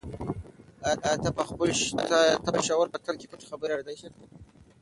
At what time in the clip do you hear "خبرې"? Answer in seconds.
3.51-3.73